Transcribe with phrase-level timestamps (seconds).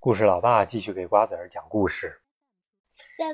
[0.00, 2.22] 故事老爸继续给瓜子儿讲故事。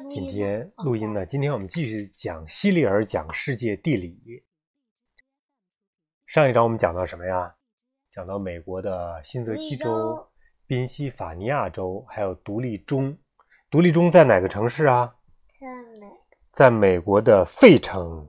[0.09, 4.43] 今天录音呢，今天我们继续讲希利尔讲世界地理。
[6.25, 7.55] 上一章我们讲到什么呀？
[8.11, 10.33] 讲到美国的新泽西州州、
[10.67, 13.15] 宾夕法尼亚州，还有独立中。
[13.69, 15.17] 独立中在哪个城市啊？
[15.61, 15.67] 在
[16.01, 16.07] 美
[16.51, 18.27] 在美国的费城。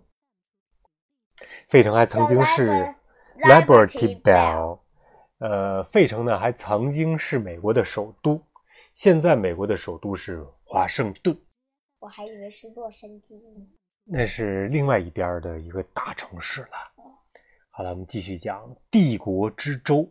[1.70, 2.70] 费城还曾经是
[3.38, 4.82] Liberty Bell。
[5.40, 8.42] 呃，费城呢还曾经是美国的首都，
[8.94, 11.38] 现在美国的首都是华盛顿，
[12.00, 13.68] 我还以为是洛杉矶呢。
[14.06, 16.78] 那是另外一边的一个大城市了。
[17.72, 20.10] 好了，我们继续讲帝国之州。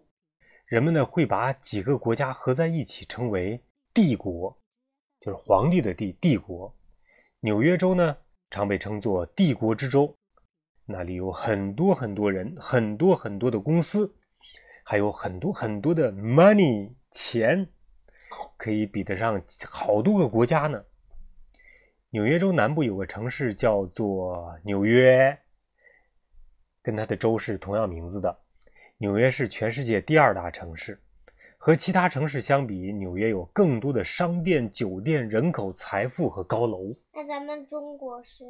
[0.66, 3.62] 人们呢会把几个国家合在一起称为
[3.95, 4.54] 帝国，
[5.20, 6.74] 就是皇帝的帝，帝国。
[7.41, 8.16] 纽约州呢
[8.51, 10.15] 常被称作帝国之州，
[10.84, 14.15] 那里有很多很多人，很多很多的公司，
[14.84, 17.66] 还有很多很多的 money 钱，
[18.59, 20.84] 可以比得上好多个国家呢。
[22.10, 25.37] 纽约州南部有个城市叫做纽约，
[26.82, 28.38] 跟它的州是同样名字的。
[28.99, 31.02] 纽约是全世界第二大城市，
[31.57, 36.95] 和其他城市相比，纽约有更多的商店、酒店、人口、财富和高楼。
[37.12, 38.45] 那咱们中国是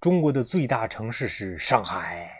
[0.00, 2.30] 中国的最大城市是上海，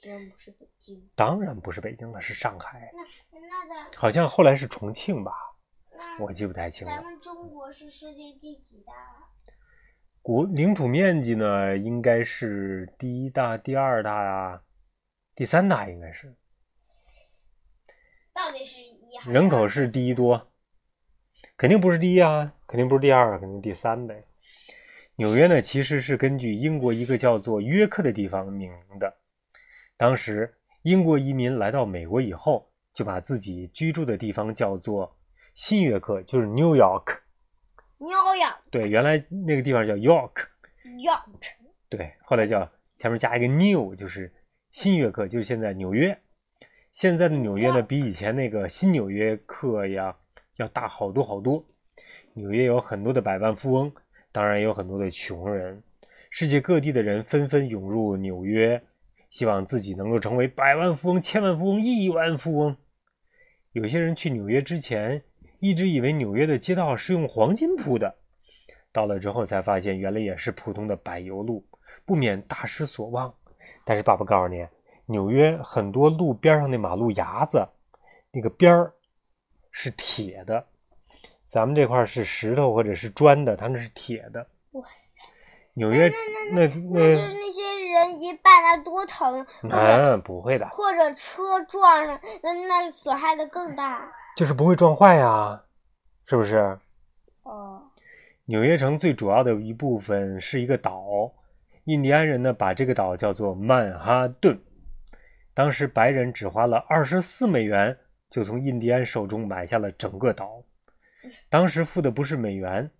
[0.00, 1.10] 真不是北京？
[1.14, 2.90] 当然不是北京了，是上海。
[2.92, 5.32] 那那咱好像后来是重庆吧，
[6.18, 7.02] 我记不太清了咱。
[7.02, 8.92] 们中国是世界第几大？
[10.22, 14.62] 国领土面积呢，应该是第一大、第二大呀、
[15.34, 16.36] 第三大应该是。
[18.32, 20.52] 到底是一还是人口是第一多，
[21.56, 24.24] 肯定不是第一啊，肯定不是第二，肯定第三呗。
[25.16, 29.18] 纽约呢，其实是根据英国一个叫做约克的地方命名的。
[29.96, 35.16] 当时英国移民来到美国以后，就把自己居住的地方叫做
[35.54, 37.18] 新约克，就是 New York。
[37.98, 41.22] New York 对，原来那个地方叫 York，York
[41.88, 42.66] 对，后来叫
[42.96, 44.32] 前面加一个 New，就是
[44.70, 46.18] 新约克，就是现在纽约。
[46.92, 50.16] 现在的纽约呢，比以前那个新纽约克呀
[50.56, 51.64] 要大好多好多。
[52.32, 53.92] 纽约有很多的百万富翁，
[54.32, 55.82] 当然也有很多的穷人。
[56.30, 58.82] 世界各地的人纷纷涌入纽约，
[59.30, 62.76] 希望自己能够成为百万富翁、千万富翁、亿万富翁。
[63.72, 65.22] 有些人去纽约之前，
[65.60, 68.12] 一直以为纽约的街道是用黄金铺的，
[68.92, 71.64] 到了之后才发现，原来也是普通的柏油路，
[72.04, 73.32] 不免大失所望。
[73.84, 74.66] 但是爸爸告诉你，
[75.06, 77.64] 纽约很多路边上那马路牙子，
[78.32, 78.92] 那个边儿
[79.70, 80.66] 是铁的，
[81.46, 84.44] 咱们这块是石头或者是砖的，它那是铁的。
[84.72, 85.19] 哇塞！
[85.74, 86.10] 纽约
[86.52, 94.12] 那那那就是那些人一绊那多疼，嗯不会的，或者车撞上，那那损害的更大。
[94.36, 95.62] 就是不会撞坏呀，
[96.26, 96.78] 是不是？
[97.42, 97.82] 哦，
[98.44, 101.04] 纽约城最主要的一部分是一个岛，
[101.84, 104.60] 印第安人呢把这个岛叫做曼哈顿。
[105.52, 107.96] 当时白人只花了二十四美元，
[108.30, 110.62] 就从印第安手中买下了整个岛。
[111.48, 112.90] 当时付的不是美元，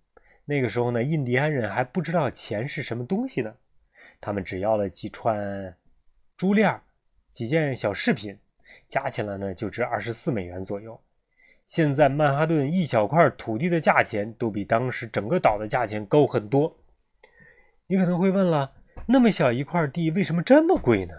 [0.45, 3.55] 那个时候呢，印第安人还不知道钱是什么东西呢，
[4.19, 5.75] 他们只要了几串
[6.35, 6.81] 珠链、
[7.31, 8.37] 几件小饰品，
[8.87, 10.99] 加起来呢就值二十四美元左右。
[11.65, 16.75] 现在曼哈顿一小块土地的价钱都比当时整个岛的价钱高很多。
[17.87, 18.73] 你可能会问了，
[19.05, 21.13] 那么小一块地为什么这么贵呢？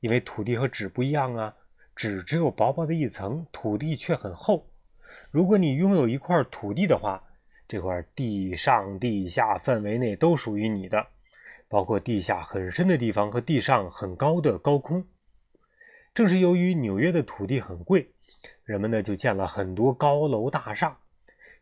[0.00, 1.54] 因为土地和纸不一样啊，
[1.94, 4.66] 纸只有薄薄的一层，土地却很厚。
[5.30, 7.22] 如果你拥有一块土地的话，
[7.68, 11.06] 这块地上地下范围内都属于你的，
[11.68, 15.04] 包括地下很深的地方和地上很高的高空。
[16.14, 18.08] 正是由于纽约的土地很贵，
[18.64, 20.96] 人们呢就建了很多高楼大厦，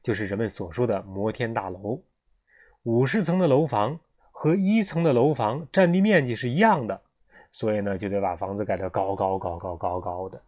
[0.02, 2.02] 就是人们所说的摩天大楼。
[2.82, 3.98] 五十层的楼房
[4.30, 7.00] 和一层的楼房占地面积是一样的，
[7.50, 10.42] 所以呢就得把房子盖得高高高高高高的。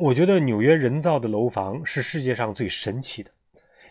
[0.00, 3.30] 我觉得纽约人造的楼房是世界上最神奇的，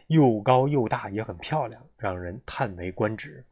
[0.07, 3.45] 又高又大，也很漂亮，让人叹为观止，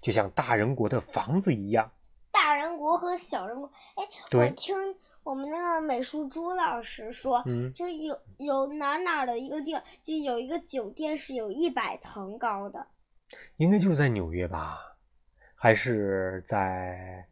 [0.00, 1.90] 就像大人国的房子一样。
[2.30, 4.04] 大人国和小人国，哎，
[4.38, 4.76] 我听
[5.24, 12.86] 我们那个美术朱老师说，嗯就是有有哪哪的一个地方，就有一个酒店是有一百层高的。
[13.56, 14.78] 应该就是在纽约吧，
[15.56, 17.26] 还是在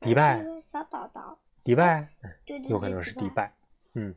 [0.00, 0.44] 迪拜是？
[0.44, 2.08] 个小岛岛，迪拜
[2.44, 3.30] 对对对，有可能是迪迪。
[3.34, 3.52] 拜。
[3.94, 4.14] 嗯，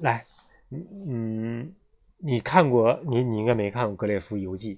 [0.00, 0.24] 来，
[0.70, 1.74] 嗯嗯，
[2.18, 4.76] 你看过你你应该没看过《格列夫游记》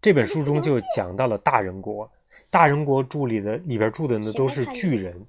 [0.00, 2.10] 这本书中就讲到了大人国，
[2.48, 5.26] 大人国住里的里边住的呢都是巨人。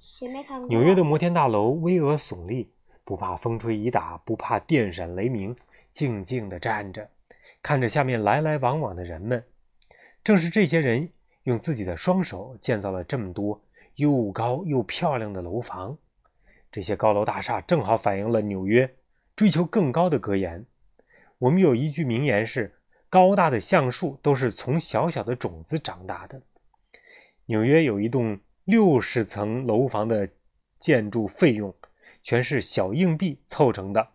[0.70, 2.70] 纽约的摩天大楼巍峨耸立，
[3.04, 5.56] 不怕风吹雨打，不怕电闪雷鸣，
[5.92, 7.10] 静静地站着，
[7.62, 9.44] 看着下面来来往往的人们。
[10.24, 11.10] 正是这些人
[11.44, 13.60] 用自己的双手建造了这么多
[13.96, 15.98] 又高又漂亮的楼房。
[16.72, 18.96] 这些高楼大厦正好反映了纽约
[19.36, 20.66] 追求更高的格言。
[21.38, 22.80] 我们有一句名言是
[23.10, 26.42] ：“高大的橡树都是从小小的种子长大的。”
[27.48, 30.30] 纽约有一栋六十层楼房的
[30.80, 31.76] 建筑，费用
[32.24, 34.08] 全是小硬币凑成的。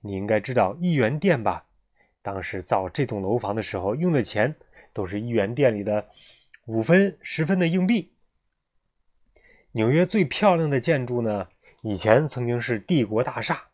[0.00, 1.66] 你应该知道一元店吧？
[2.22, 4.54] 当时造这栋楼房的时候用的钱。
[4.94, 6.06] 都是一元店里的
[6.66, 8.12] 五分、十分的硬币。
[9.74, 11.48] 纽约最漂亮的建筑呢，
[11.80, 13.68] 以前曾经是帝国大厦，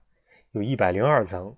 [0.52, 1.56] 有一百零二层，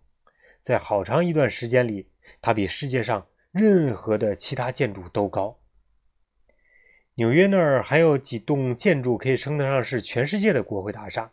[0.63, 2.09] 在好长一段时间里，
[2.41, 5.59] 它比世界上任何的其他建筑都高。
[7.17, 11.31] 纽约那儿还有几栋建筑可以称得上是全世界的国会大厦。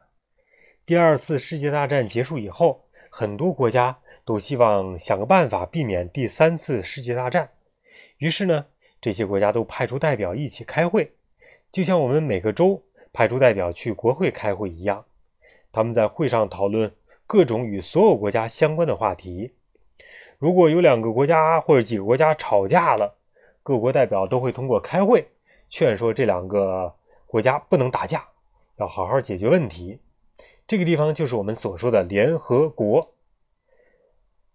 [0.85, 7.51] 第二次世界大战结束以后，很多国家都希望想个办法避免第三次世界大战。
[8.17, 8.65] 于是呢，
[8.99, 11.13] 这些国家都派出代表一起开会，
[11.71, 12.83] 就像我们每个州
[13.17, 15.03] 派出代表去国会开会一样。
[15.71, 16.93] 他们在会上讨论
[17.25, 19.51] 各种与所有国家相关的话题。
[20.37, 23.15] 如果有两个国家或者几个国家吵架了，
[23.63, 25.27] 各国代表都会通过开会
[25.67, 26.93] 劝说这两个
[27.25, 28.23] 国家不能打架，
[28.75, 29.97] 要好好解决问题。
[30.67, 33.11] 这个地方就是我们所说的联合国。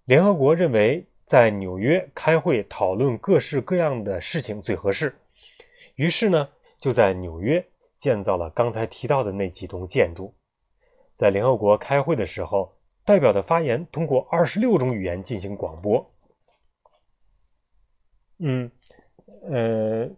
[0.04, 1.04] 联合国认为。
[1.24, 5.14] 在纽约开会讨论各式各样的事情最合适，
[5.94, 6.48] 于是呢，
[6.78, 7.64] 就在纽约
[8.02, 10.34] 建造了刚才提到的那几栋建筑。
[11.14, 16.04] 在联合国开会的时候，代表的发言通过二十六种语言进行广播。
[18.40, 18.68] 嗯，
[19.52, 20.10] 呃，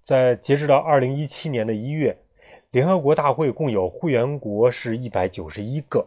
[0.00, 2.20] 在截止到二零一七年的一月，
[2.72, 6.04] 联合国大会共有会员国是一百九十一个。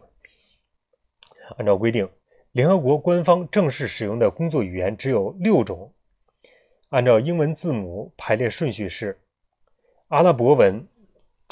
[1.56, 2.06] 按照规定。
[2.52, 5.90] 联合国官方正式使用的工作语言只有六种，
[6.90, 9.18] 按照英文字母排列顺序是：
[10.08, 10.86] 阿拉伯文、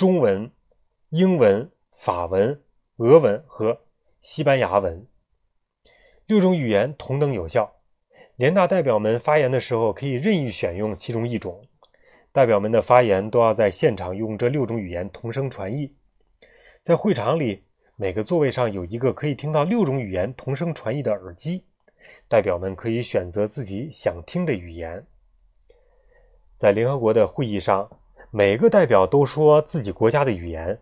[0.02, 0.50] 中文、
[1.10, 2.60] 英文、法文、
[2.96, 3.82] 俄文和
[4.20, 5.06] 西班牙文。
[6.26, 7.76] 六种语言同等有效。
[8.34, 11.68] 联大代表们发言的时候可以任意选用其中一种。
[12.32, 15.94] 代表们的发言都要在现场用这六种语言同声传译。
[16.82, 17.62] 在会场里。
[17.94, 21.64] 每个座位上有一个可以听到六种语言同声传译的耳机，
[22.26, 25.06] 代表们可以选择自己想听的语言。
[26.56, 28.00] 在联合国的会议上，
[28.34, 30.78] 每个代表都说自己国家的语言，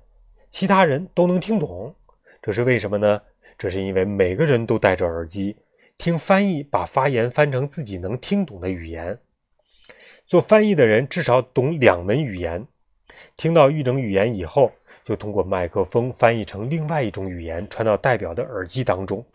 [0.50, 1.92] 其他人都能听懂。
[2.40, 3.20] 这是为什么呢？
[3.58, 5.56] 这是因为每个人都戴着耳机，
[5.98, 9.18] 听翻译把发言翻成自己能听懂的语言。
[10.28, 12.64] 做翻译的人至少懂两门语言，
[13.36, 14.70] 听到一种语言以后。
[15.02, 19.26] 就通过麦克风翻译成另外一种语言，传到代表的耳机当中。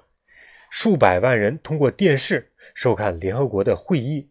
[0.70, 4.30] 数百万人通过电视收看联合国的会议。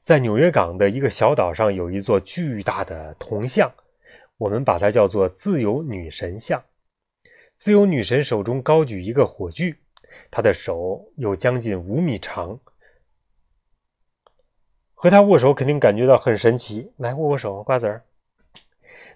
[0.00, 3.72] 在纽约港的一个小岛上，有一座巨大的铜像，
[4.38, 6.64] 我们把它叫做“自由女神像”。
[7.54, 9.76] 自由女神手中高举一个火炬，
[10.30, 12.58] 她的手有将近五米长。
[14.94, 16.92] 和她握手肯定感觉到很神奇。
[16.96, 18.04] 来握握手，瓜子儿。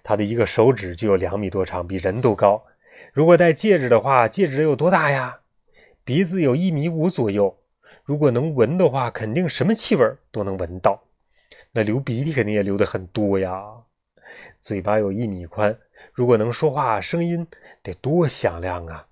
[0.03, 2.63] 他的一个手指就有两米多长，比人都高。
[3.11, 5.41] 如果戴戒指的话，戒指得有多大呀？
[6.05, 7.59] 鼻子有一米五左右。
[8.03, 11.03] 如果能闻的话，肯定什么气味都能闻到。
[11.71, 13.63] 那流鼻涕肯定也流的很多呀。
[14.59, 15.77] 嘴巴有一米宽，
[16.13, 17.47] 如果能说话，声音
[17.81, 19.07] 得多响亮啊！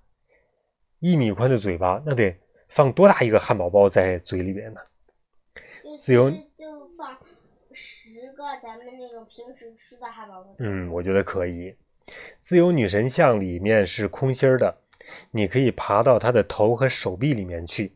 [1.00, 4.80] 一米宽的嘴巴，那得放多大一个汉堡包在嘴里边呢？
[5.98, 7.18] 自由就放
[7.72, 8.16] 十。
[8.36, 11.74] 个咱们那种平时吃的汉堡包嗯，我觉得可以。
[12.38, 14.76] 自由女神像里面是空心儿的，
[15.30, 17.95] 你可以爬到她的头和手臂里面去。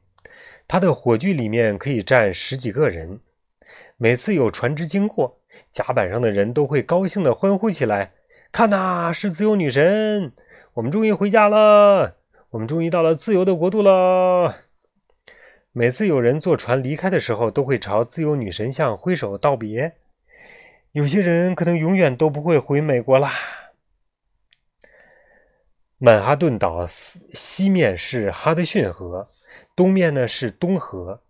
[0.72, 3.18] 他的火炬里面可以站十几个人。
[3.96, 5.40] 每次有船只经过，
[5.72, 8.12] 甲板上的人都会高兴地欢呼起来
[8.52, 10.32] ：“看呐，是自由女神！
[10.74, 12.18] 我们终于回家了，
[12.50, 14.58] 我们终于到了自由的国度了。”
[15.74, 19.96] 每次有人坐船离开的时候，都会朝自由女神像挥手道别。
[20.92, 23.32] 有些人可能永远都不会回美国啦。
[25.98, 29.28] 曼哈顿岛西西面是哈德逊河，
[29.74, 31.22] 东面呢是东河。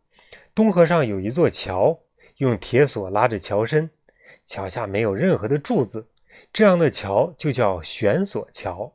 [0.54, 2.00] 东河上有一座桥，
[2.38, 3.90] 用铁索拉着桥身，
[4.44, 6.09] 桥下没有任何的柱子，
[6.52, 8.94] 这样的桥就叫悬索桥。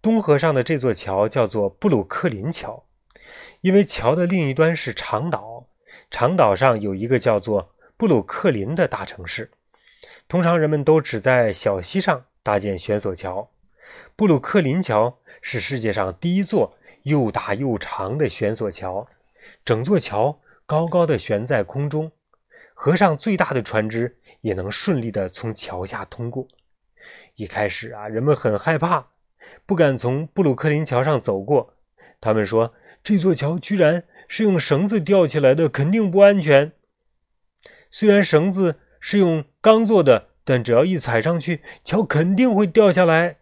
[0.00, 2.84] 东河上的这座桥叫做布鲁克林桥，
[3.60, 5.68] 因为桥的另一端是长岛，
[6.10, 9.50] 长岛上有一个叫做布鲁克林的大城市。
[10.28, 13.50] 通常人们都只在小溪上搭建悬索桥，
[14.16, 19.06] 布鲁克林桥是世界上第一座又大又长的悬索桥，
[19.64, 22.12] 整座桥高高的悬在空中，
[22.74, 26.46] 河上最大的船只也能顺利的从桥下通过。
[27.36, 29.08] 一开始啊，人们很害怕，
[29.66, 31.74] 不敢从布鲁克林桥上走过。
[32.20, 36.72] 他们说，这座桥居然是用绳子吊起来的，肯定不安全。
[37.90, 43.38] 虽然绳子是用钢做的，但只要一踩上去，桥肯定会掉下来。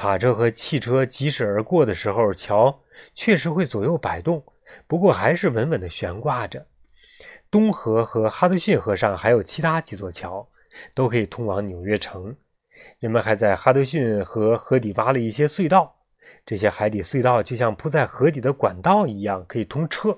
[0.00, 2.80] 卡车和汽车疾驶而过的时候，桥
[3.14, 4.42] 确实会左右摆动，
[4.86, 6.66] 不过还是稳稳地悬挂着。
[7.50, 10.48] 东河和哈德逊河上还有其他几座桥。
[10.94, 12.34] 都可以通往纽约城。
[13.00, 15.96] 人们还在哈德逊河河底挖了一些隧道，
[16.46, 20.16] 这些海底隧道就像铺在河底的管道一样，可以通车。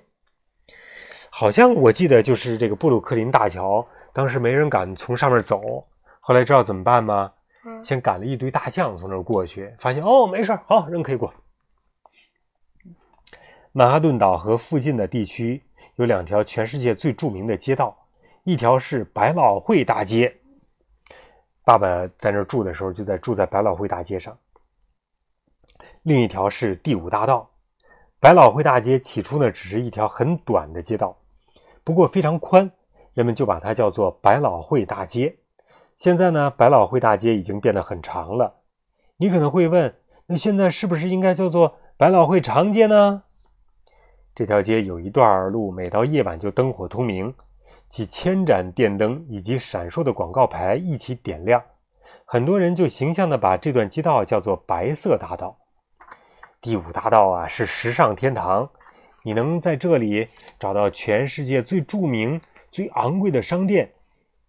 [1.30, 5.60] 好像我记得就是这个布鲁克林大桥，当时没人敢从上面走。
[6.20, 7.32] 后来知道怎么办吗？
[7.84, 11.32] 先赶了一堆大象从那儿过去，发现哦没事好人可以过。
[13.72, 15.62] 曼哈顿岛和附近的地区
[15.96, 17.96] 有两条全世界最著名的街道，
[18.44, 20.36] 一条是百老汇大街。
[21.64, 21.86] 爸爸
[22.18, 24.36] 在那儿住的时候，就在住在百老汇大街上。
[26.02, 27.48] 另一条是第五大道。
[28.18, 31.16] 百老汇大街起初呢，只是一条很短的街道，
[31.82, 32.70] 不过非常宽，
[33.14, 35.36] 人们就把它叫做百老汇大街。
[35.96, 38.60] 现在呢，百老汇大街已经变得很长了。
[39.18, 39.94] 你可能会问，
[40.26, 43.22] 那现在是不是应该叫做百老汇长街呢？
[44.34, 47.34] 这条街有一段路，每到夜晚就灯火通明。
[47.88, 51.62] 几千盏电灯以及闪烁的广告牌一起点亮，
[52.24, 55.58] 很多人就形象地把这段街道叫做“白色大道”。
[56.62, 58.70] 第五大道啊，是时尚天堂，
[59.24, 60.26] 你能在这里
[60.58, 63.92] 找到全世界最著名、最昂贵的商店，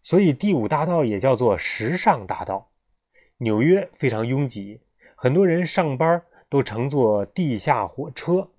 [0.04, 2.70] 所以第五大道也叫做时尚大道。
[3.38, 4.82] 纽约非常拥挤，
[5.16, 8.50] 很多人上班都乘坐地下火车，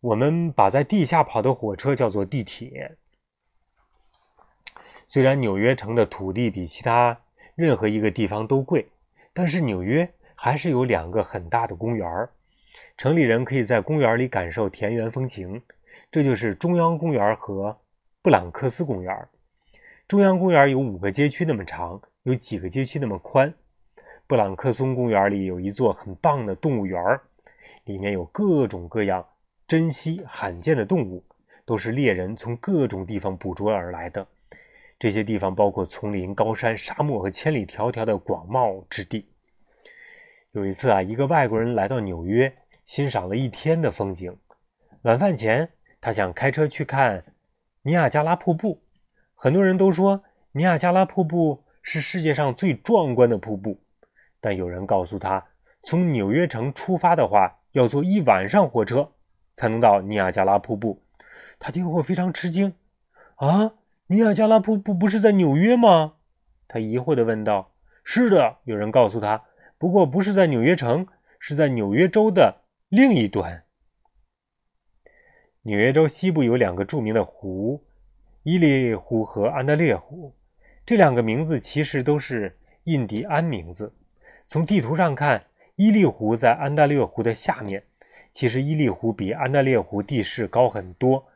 [0.00, 2.96] 我们把在地下跑的火车叫做地铁。
[5.08, 7.18] 虽然纽约城的土地比其他
[7.54, 8.88] 任何一个地方都贵，
[9.32, 12.30] 但是纽约还是有两个很大的公园儿，
[12.96, 15.62] 城里人可以在公园里感受田园风情。
[16.10, 17.78] 这就是中央公园和
[18.22, 19.28] 布朗克斯公园。
[20.08, 23.52] 中央公园有五个街区那么长，有几个街区那么宽。
[24.26, 27.20] 布朗克松公园里有一座很棒的动物园儿，
[27.84, 29.22] 里面有各种各样
[29.66, 31.22] 珍稀罕见的动物，
[31.66, 34.26] 都是猎人从各种地方捕捉而来的。
[34.98, 39.28] 这些地方包括丛林、高山、沙漠和千里迢迢的广袤之地。
[40.52, 42.50] 有一次啊，一个外国人来到纽约，
[42.86, 44.34] 欣赏了一天的风景。
[45.02, 45.68] 晚饭前，
[46.00, 47.22] 他想开车去看
[47.82, 48.80] 尼亚加拉瀑布。
[49.40, 53.80] 很多人都说尼亚加拉瀑布是世界上最壮观的瀑布，
[54.40, 55.46] 但有人告诉他，
[55.84, 59.12] 从纽约城出发的话，要坐一晚上火车
[59.54, 61.04] 才能到尼亚加拉瀑布。
[61.60, 62.74] 他听后非常吃惊，
[63.36, 63.74] 啊！
[64.08, 66.14] 尼亚加拉瀑布不是在纽约吗？
[66.66, 67.70] 他疑惑地问道。
[68.02, 69.44] “是的。”有人告诉他
[69.78, 71.06] ，“不过不是在纽约城，
[71.38, 73.62] 是在纽约州的另一端。”
[75.62, 77.84] 纽约州西部有两个著名的湖，
[78.50, 80.32] 伊利湖和安大略湖。
[80.86, 83.94] 这两个名字其实都是印第安名字。
[84.46, 85.44] 从地图上看，
[85.76, 87.84] 伊利湖在安大略湖的下面。
[88.32, 91.26] 其实伊利湖比安大略湖地势高很多。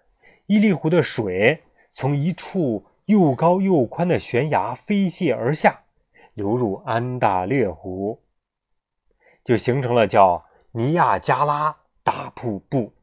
[0.47, 1.61] 伊利湖的水。
[1.91, 5.83] 从一处又高又宽的悬崖飞泻而下，
[6.33, 8.23] 流入安大略湖，
[9.45, 12.95] 就形成了叫尼亚加拉大瀑布。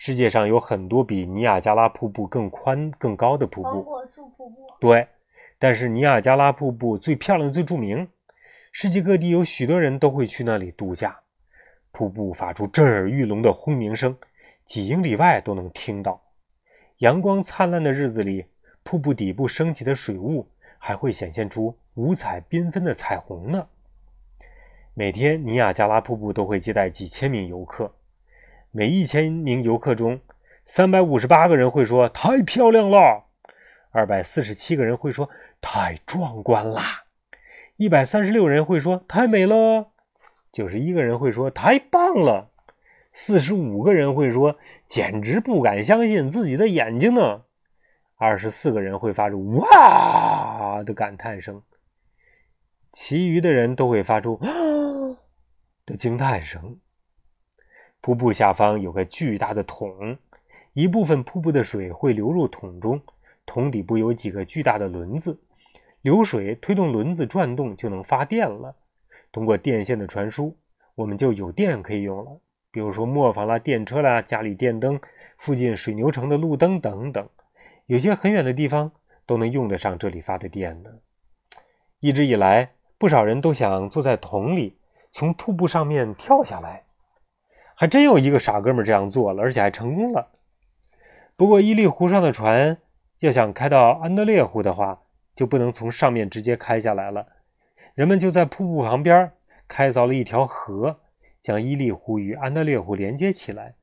[0.00, 3.82] 世界上有很多比尼亚加拉瀑布更宽、更高的瀑布。
[3.82, 4.54] 瀑布。
[4.78, 5.08] 对，
[5.58, 8.08] 但是尼亚加拉瀑布最漂亮、最著名。
[8.70, 11.18] 世界各地有许多人都会去那里度假。
[11.90, 14.16] 瀑布发出震耳欲聋的轰鸣声，
[14.64, 16.22] 几英里外都能听到。
[16.98, 18.46] 阳光灿烂的日子里，
[18.84, 20.46] 瀑布底部升起的水雾
[20.78, 23.66] 还会显现出五彩缤纷的彩虹呢。
[24.94, 27.92] 每天，尼亚加拉瀑布都会接待几千名游客。
[28.78, 30.20] 每一千名游客中，
[30.64, 33.24] 三百五十八个人会说“太漂亮了”，
[33.90, 35.28] 二百四十七个人会说
[35.60, 37.02] “太壮观啦”，
[37.74, 39.88] 一百三十六人会说“太美了”，
[40.52, 42.52] 九十一个人会说“太棒了”。
[43.12, 44.56] 四十五个人会说
[44.86, 47.42] ：“简直不敢相信自己的眼睛呢。”
[48.14, 51.60] 二十四个人会发出“哇”的感叹声，
[52.92, 54.46] 其余的人都会发出“啊”
[55.84, 56.78] 的惊叹声。
[58.00, 60.16] 瀑布下方有个巨大的桶，
[60.72, 63.00] 一部分瀑布的水会流入桶中，
[63.44, 65.38] 桶底部有几个巨大的轮子，
[66.02, 68.76] 流水推动轮子转动就能发电了。
[69.32, 70.56] 通过电线的传输，
[70.94, 72.40] 我们就有电可以用了。
[72.70, 75.00] 比如说磨坊啦、电车啦、家里电灯、
[75.36, 77.28] 附近水牛城的路灯等等，
[77.86, 78.92] 有些很远的地方
[79.26, 81.00] 都能用得上这里发的电的。
[82.00, 84.78] 一直以来，不少人都想坐在桶里，
[85.10, 86.84] 从瀑布上面跳下来，
[87.78, 90.32] 还真有一个傻哥们这样做了，而且还成功了。
[91.36, 92.78] 不过，伊利湖上的船
[93.20, 95.04] 要想开到安德烈湖的话，
[95.36, 97.28] 就不能从上面直接开下来了。
[97.94, 99.30] 人们就在瀑布旁边
[99.68, 100.98] 开凿了一条河。
[101.40, 103.76] 将伊利湖与安德烈湖连接起来，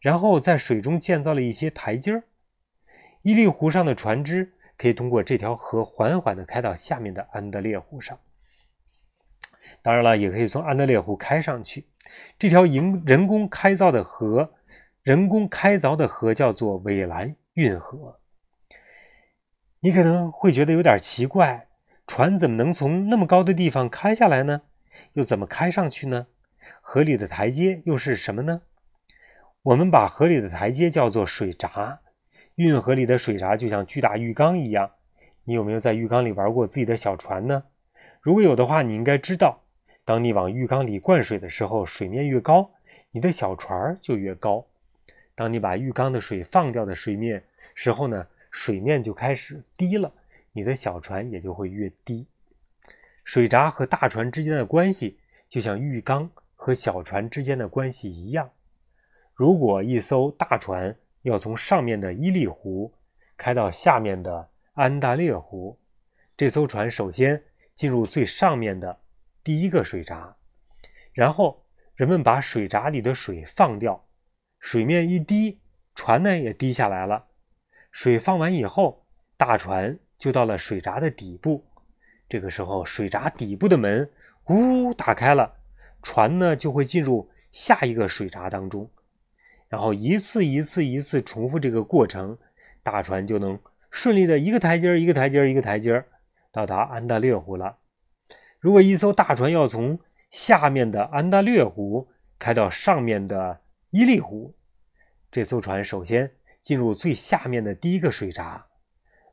[0.00, 2.24] 然后在水中建造了一些台阶儿。
[3.20, 8.18] 伊利湖上的船只可以通过这条河缓缓地开到下面的安德烈湖上。
[9.82, 11.86] 当然了，也可以从安德烈湖开上去。
[12.38, 14.52] 这条营人工开凿的河，
[15.02, 18.20] 人工开凿的河叫做韦兰运河。
[19.80, 21.68] 你可能会觉得有点奇怪，
[22.06, 24.62] 船怎么能从那么高的地方开下来呢？
[25.14, 26.28] 又怎么开上去呢？
[26.80, 28.62] 河里的台阶又是什么呢？
[29.62, 32.00] 我们把河里的台阶叫做水闸。
[32.54, 34.92] 运河里的水闸就像巨大浴缸一样。
[35.44, 37.64] 你有没有在浴缸里玩过自己的小船呢？
[38.22, 39.63] 如果有的话，你应该知道，
[40.04, 42.70] 当你往浴缸里灌水的时候，水面越高，
[43.10, 44.64] 你的小船就越高。
[45.34, 47.42] 当你把浴缸的水放掉的水面
[47.74, 50.12] 时候呢，水面就开始低了，
[50.52, 52.26] 你的小船也就会越低。
[53.24, 55.18] 水闸和大船之间的关系
[55.48, 56.30] 就像浴缸。
[56.56, 58.48] 和小船之间的关系一样，
[59.34, 62.90] 如果一艘大船要从上面的伊利湖
[63.36, 65.76] 开到下面的安大略湖，
[66.38, 67.42] 这艘船首先
[67.74, 68.98] 进入最上面的
[69.44, 70.36] 第一个水闸，
[71.12, 74.06] 然后人们把水闸里的水放掉，
[74.58, 75.60] 水面一低，
[75.94, 77.26] 船呢也低下来了。
[77.92, 79.04] 水放完以后，
[79.36, 81.66] 大船就到了水闸的底部，
[82.26, 84.10] 这个时候水闸底部的门
[84.46, 85.58] 呜打开了。
[86.02, 88.90] 船呢就会进入下一个水闸当中，
[89.68, 92.38] 然后一次一次一次重复这个过程，
[92.82, 96.04] 大船就能顺利的一个台阶一个台阶一个台阶
[96.50, 97.76] 到达安大略湖了。
[98.64, 100.00] 如果一艘大船要从
[100.30, 104.54] 下面的安大略湖开到上面的伊利湖，
[105.30, 108.64] 这艘船首先进入最下面的第一个水闸，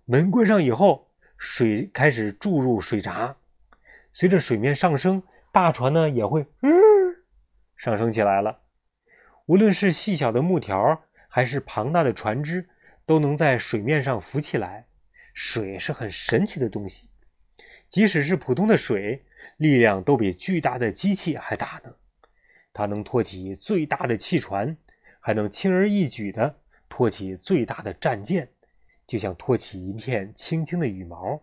[0.03, 3.37] 门关上以后，水开始注入水闸，
[4.11, 5.23] 随着水面上升。
[5.53, 6.69] 大船呢也会嗯
[7.77, 8.59] 上升起来了。
[9.45, 12.67] 无论是细小的木条，还是庞大的船只，
[13.05, 14.87] 都能在水面上浮起来。
[15.33, 17.07] 水是很神奇的东西，
[17.91, 19.21] 即使是普通的水，
[19.57, 21.93] 力量都比巨大的机器还大呢。
[22.71, 24.77] 它能托起最大的汽船，
[25.19, 26.55] 还能轻而易举地
[26.87, 28.47] 托起最大的战舰，
[29.05, 31.41] 就像托起一片轻轻的羽毛。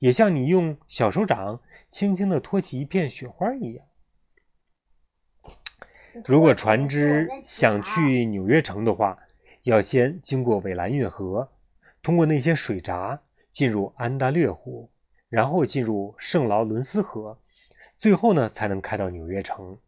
[0.00, 3.86] 也像你用小手掌轻轻地托起一片雪花一样。
[6.26, 9.18] 如果船只想去纽约城的话，
[9.62, 11.50] 要先经过韦兰运河，
[12.02, 14.89] 通过那些水闸进入安大略湖，
[15.30, 17.40] 然后进入圣劳伦斯河，
[17.96, 19.78] 最后呢才能开到纽约城。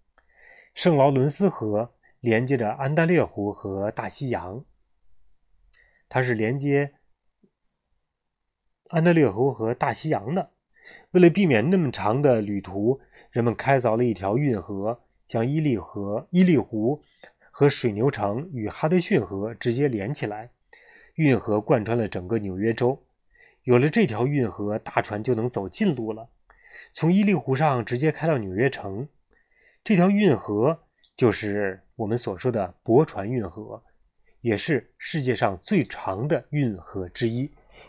[0.72, 4.64] 圣劳伦斯河连接着安大略湖和大西洋，
[6.08, 6.94] 它是连接。
[8.90, 10.52] 安大略湖和大西洋的，
[11.10, 13.00] 为了避免那么长的旅途，
[13.30, 17.02] 人们开凿了一条运河，将伊利河、伊利湖
[17.50, 20.52] 和水牛城与哈德逊河直接连起来。
[21.16, 23.02] 运河贯穿了整个纽约州。
[23.64, 26.28] 有了这条运河，大船就能走近路了，
[26.92, 29.08] 从伊利湖上直接开到纽约城。
[29.84, 30.78] 这条运河
[31.16, 33.82] 就是我们所说的驳船运河，
[34.40, 37.42] 也是世界上最长的运河之一。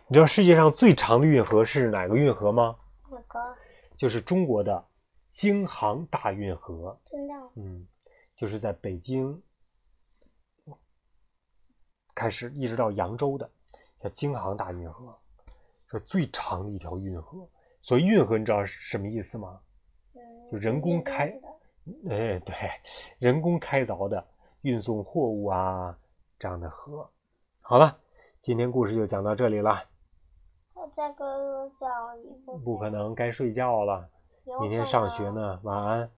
[0.07, 2.75] 你知道世界上最长的运河是哪个运河吗？
[3.09, 3.39] 哪个？
[3.97, 4.85] 就是中国的
[5.31, 6.99] 京杭大运河。
[7.05, 7.33] 真的？
[7.55, 7.87] 嗯，
[8.35, 9.41] 就是在北京
[12.13, 13.49] 开始一直到扬州的，
[13.99, 15.17] 叫京杭大运河，
[15.97, 17.47] 是最长的一条运河。
[17.81, 19.59] 所以运河你知道是什么意思吗？
[20.51, 21.25] 就人工开，
[22.09, 22.55] 哎，对，
[23.19, 24.23] 人工开凿的
[24.61, 25.97] 运送货物啊
[26.37, 27.09] 这样的河。
[27.61, 27.97] 好了，
[28.41, 29.83] 今天故事就讲到这里了。
[30.75, 31.89] 我再给我讲
[32.21, 32.53] 一个。
[32.57, 34.09] 不可能，该睡觉了。
[34.61, 36.11] 明天上学呢，晚安。